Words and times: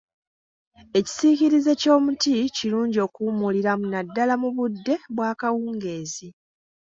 Ekisiikirize 0.99 1.71
ky’omuti 1.81 2.33
kirungi 2.55 2.99
okuwummuliramu 3.07 3.85
naddala 3.93 4.33
mu 4.41 4.49
budde 4.55 4.95
bw'akawungeezi. 5.15 6.27